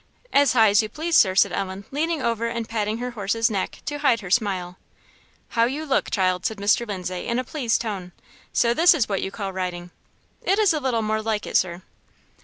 [0.33, 3.83] "As high as you please, Sir," said Ellen, leaning over and patting her horse's neck
[3.85, 4.79] to hide her smile.
[5.49, 6.87] "How you look, child!" said Mr.
[6.87, 8.11] Lindsay, in a pleased tone.
[8.51, 9.91] "So this is what you call riding?"
[10.41, 11.83] "It is a little more like it, Sir."